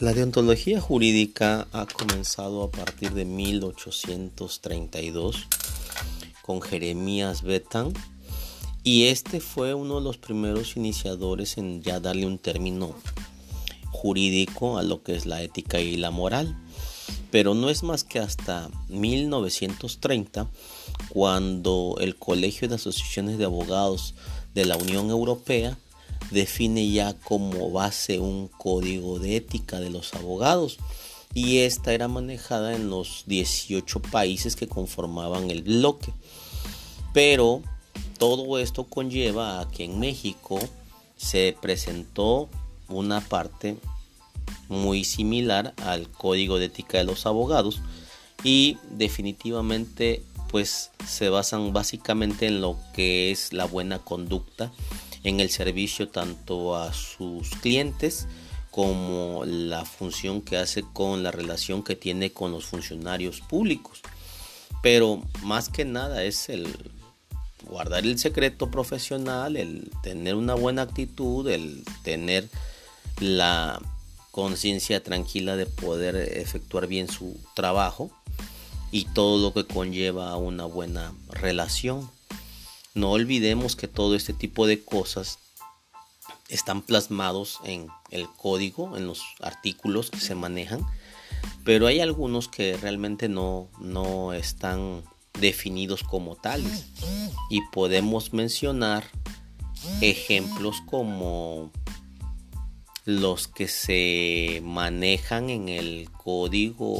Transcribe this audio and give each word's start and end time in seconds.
La 0.00 0.12
deontología 0.14 0.80
jurídica 0.80 1.68
ha 1.72 1.84
comenzado 1.84 2.62
a 2.62 2.70
partir 2.70 3.12
de 3.12 3.26
1832 3.26 5.46
con 6.40 6.62
Jeremías 6.62 7.42
Bethan 7.42 7.92
y 8.82 9.08
este 9.08 9.40
fue 9.40 9.74
uno 9.74 9.96
de 9.96 10.00
los 10.00 10.16
primeros 10.16 10.78
iniciadores 10.78 11.58
en 11.58 11.82
ya 11.82 12.00
darle 12.00 12.24
un 12.24 12.38
término 12.38 12.94
jurídico 13.90 14.78
a 14.78 14.82
lo 14.82 15.02
que 15.02 15.16
es 15.16 15.26
la 15.26 15.42
ética 15.42 15.80
y 15.80 15.98
la 15.98 16.10
moral. 16.10 16.56
Pero 17.30 17.52
no 17.52 17.68
es 17.68 17.82
más 17.82 18.02
que 18.02 18.20
hasta 18.20 18.70
1930 18.88 20.48
cuando 21.10 21.96
el 22.00 22.16
Colegio 22.16 22.70
de 22.70 22.76
Asociaciones 22.76 23.36
de 23.36 23.44
Abogados 23.44 24.14
de 24.54 24.64
la 24.64 24.78
Unión 24.78 25.10
Europea 25.10 25.76
define 26.30 26.90
ya 26.90 27.14
como 27.14 27.70
base 27.70 28.18
un 28.18 28.48
código 28.48 29.18
de 29.18 29.36
ética 29.36 29.80
de 29.80 29.90
los 29.90 30.14
abogados 30.14 30.78
y 31.34 31.58
esta 31.58 31.92
era 31.92 32.08
manejada 32.08 32.74
en 32.74 32.90
los 32.90 33.24
18 33.26 34.00
países 34.00 34.56
que 34.56 34.66
conformaban 34.66 35.50
el 35.50 35.62
bloque. 35.62 36.12
Pero 37.12 37.62
todo 38.18 38.58
esto 38.58 38.84
conlleva 38.84 39.60
a 39.60 39.68
que 39.68 39.84
en 39.84 39.98
México 39.98 40.58
se 41.16 41.56
presentó 41.60 42.48
una 42.88 43.20
parte 43.20 43.76
muy 44.68 45.04
similar 45.04 45.74
al 45.84 46.10
código 46.10 46.58
de 46.58 46.66
ética 46.66 46.98
de 46.98 47.04
los 47.04 47.26
abogados 47.26 47.80
y 48.42 48.78
definitivamente 48.90 50.22
pues 50.50 50.90
se 51.06 51.28
basan 51.28 51.72
básicamente 51.72 52.46
en 52.46 52.60
lo 52.60 52.76
que 52.94 53.30
es 53.30 53.52
la 53.52 53.66
buena 53.66 54.00
conducta 54.00 54.72
en 55.24 55.40
el 55.40 55.50
servicio 55.50 56.08
tanto 56.08 56.76
a 56.76 56.92
sus 56.92 57.50
clientes 57.62 58.26
como 58.70 59.44
la 59.44 59.84
función 59.84 60.42
que 60.42 60.56
hace 60.56 60.84
con 60.92 61.22
la 61.22 61.30
relación 61.30 61.82
que 61.82 61.96
tiene 61.96 62.32
con 62.32 62.52
los 62.52 62.64
funcionarios 62.64 63.40
públicos. 63.40 64.00
Pero 64.82 65.22
más 65.42 65.68
que 65.68 65.84
nada 65.84 66.24
es 66.24 66.48
el 66.48 66.68
guardar 67.64 68.04
el 68.04 68.18
secreto 68.18 68.70
profesional, 68.70 69.56
el 69.56 69.90
tener 70.02 70.34
una 70.34 70.54
buena 70.54 70.82
actitud, 70.82 71.48
el 71.48 71.84
tener 72.02 72.48
la 73.18 73.80
conciencia 74.30 75.02
tranquila 75.02 75.56
de 75.56 75.66
poder 75.66 76.16
efectuar 76.16 76.86
bien 76.86 77.08
su 77.08 77.36
trabajo 77.54 78.10
y 78.90 79.04
todo 79.06 79.38
lo 79.38 79.52
que 79.52 79.66
conlleva 79.72 80.36
una 80.36 80.64
buena 80.64 81.12
relación. 81.28 82.10
No 82.94 83.10
olvidemos 83.10 83.76
que 83.76 83.88
todo 83.88 84.16
este 84.16 84.32
tipo 84.32 84.66
de 84.66 84.82
cosas 84.82 85.38
están 86.48 86.82
plasmados 86.82 87.58
en 87.64 87.86
el 88.10 88.28
código, 88.28 88.96
en 88.96 89.06
los 89.06 89.22
artículos 89.40 90.10
que 90.10 90.18
se 90.18 90.34
manejan, 90.34 90.84
pero 91.64 91.86
hay 91.86 92.00
algunos 92.00 92.48
que 92.48 92.76
realmente 92.76 93.28
no, 93.28 93.68
no 93.78 94.32
están 94.32 95.04
definidos 95.38 96.02
como 96.02 96.34
tales. 96.34 96.86
Y 97.48 97.60
podemos 97.72 98.32
mencionar 98.32 99.04
ejemplos 100.00 100.82
como 100.86 101.70
los 103.04 103.46
que 103.48 103.68
se 103.68 104.60
manejan 104.64 105.48
en 105.50 105.68
el 105.68 106.08
código 106.10 106.98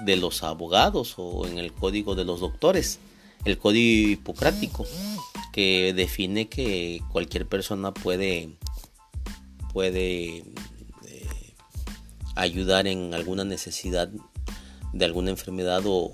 de 0.00 0.16
los 0.16 0.42
abogados 0.42 1.14
o 1.18 1.46
en 1.46 1.58
el 1.58 1.72
código 1.72 2.14
de 2.14 2.24
los 2.24 2.40
doctores 2.40 2.98
el 3.44 3.58
código 3.58 4.10
hipocrático 4.10 4.86
que 5.52 5.92
define 5.94 6.48
que 6.48 7.02
cualquier 7.12 7.46
persona 7.46 7.92
puede 7.92 8.50
puede 9.72 10.38
eh, 10.38 11.54
ayudar 12.36 12.86
en 12.86 13.12
alguna 13.12 13.44
necesidad 13.44 14.08
de 14.92 15.04
alguna 15.04 15.30
enfermedad 15.30 15.82
o, 15.84 16.06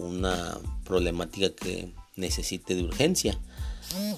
una 0.00 0.58
problemática 0.84 1.54
que 1.54 1.92
necesite 2.16 2.74
de 2.74 2.84
urgencia. 2.84 3.38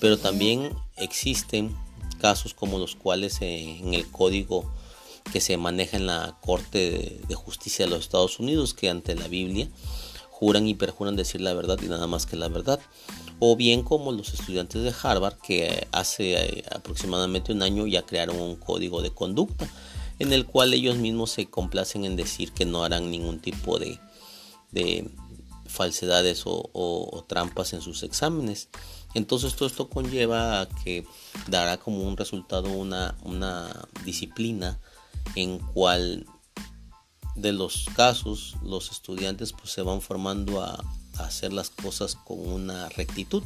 Pero 0.01 0.17
también 0.17 0.71
existen 0.97 1.77
casos 2.21 2.55
como 2.55 2.79
los 2.79 2.95
cuales 2.95 3.43
eh, 3.43 3.79
en 3.81 3.95
el 3.95 4.09
código 4.09 4.73
que 5.33 5.41
se 5.41 5.57
maneja 5.57 5.97
en 5.97 6.07
la 6.07 6.39
Corte 6.41 7.21
de 7.29 7.35
Justicia 7.35 7.85
de 7.85 7.91
los 7.91 8.01
Estados 8.01 8.39
Unidos 8.39 8.75
que 8.75 8.89
ante 8.89 9.15
la 9.15 9.29
Biblia 9.29 9.69
juran 10.39 10.69
y 10.69 10.75
perjuran 10.75 11.17
decir 11.17 11.41
la 11.41 11.53
verdad 11.53 11.79
y 11.83 11.89
nada 11.89 12.07
más 12.07 12.25
que 12.25 12.37
la 12.37 12.49
verdad. 12.49 12.79
O 13.41 13.57
bien 13.57 13.83
como 13.83 14.13
los 14.13 14.33
estudiantes 14.35 14.83
de 14.85 14.95
Harvard 15.03 15.39
que 15.39 15.89
hace 15.91 16.35
eh, 16.35 16.65
aproximadamente 16.71 17.53
un 17.53 17.63
año 17.63 17.89
ya 17.89 18.03
crearon 18.03 18.41
un 18.41 18.55
código 18.55 19.03
de 19.03 19.11
conducta 19.11 19.69
en 20.21 20.33
el 20.33 20.47
cual 20.47 20.75
ellos 20.75 20.97
mismos 20.97 21.33
se 21.33 21.47
complacen 21.47 22.05
en 22.05 22.15
decir 22.15 22.53
que 22.53 22.65
no 22.65 22.85
harán 22.85 23.11
ningún 23.11 23.41
tipo 23.41 23.81
de, 23.81 23.99
de 24.71 25.11
falsedades 25.67 26.43
o, 26.45 27.25
trampas 27.29 27.73
en 27.73 27.81
sus 27.81 28.05
exámenes. 28.05 28.69
Entonces 29.15 29.57
todo 29.57 29.67
esto 29.67 29.89
conlleva 29.89 30.61
a 30.61 30.69
que 30.69 31.05
dará 31.49 31.79
como 31.79 32.03
un 32.03 32.17
resultado 32.17 32.71
una, 32.71 33.17
una 33.25 33.89
disciplina 34.05 34.79
en 35.35 35.59
cual 35.59 36.27
de 37.41 37.53
los 37.53 37.87
casos 37.95 38.57
los 38.63 38.91
estudiantes 38.91 39.53
pues 39.53 39.71
se 39.71 39.83
van 39.83 40.01
formando 40.01 40.63
a, 40.63 40.85
hacer 41.19 41.53
las 41.53 41.71
cosas 41.71 42.15
con 42.15 42.39
una 42.39 42.89
rectitud. 42.91 43.43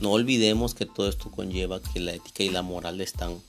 No 0.00 0.10
olvidemos 0.10 0.74
que 0.74 0.84
todo 0.84 1.08
esto 1.08 1.30
conlleva 1.30 1.80
que 1.80 2.00
la 2.00 2.12
ética 2.12 2.42
y 2.42 2.50
la 2.50 2.62
moral 2.62 3.00
están 3.00 3.40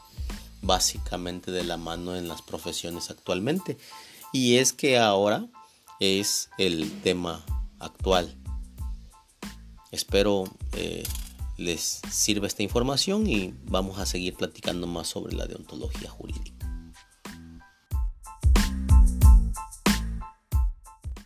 básicamente 0.61 1.49
de 1.49 1.63
la 1.63 1.77
mano 1.77 2.15
en 2.15 2.27
las 2.27 2.43
profesiones 2.43 3.09
actualmente. 3.09 3.77
Y 4.33 4.57
es 4.57 4.71
que 4.71 4.99
ahora 4.99 5.47
es 5.99 6.49
el 6.59 7.01
tema 7.01 7.43
actual. 7.79 8.35
Espero 9.91 10.43
eh, 10.73 11.03
les 11.57 12.01
sirva 12.11 12.45
esta 12.45 12.61
información 12.61 13.27
y 13.27 13.53
vamos 13.65 13.97
a 13.97 14.05
seguir 14.05 14.35
platicando 14.35 14.85
más 14.85 15.07
sobre 15.07 15.35
la 15.35 15.47
deontología 15.47 16.09
jurídica. 16.09 16.56